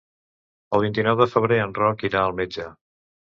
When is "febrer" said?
1.33-1.59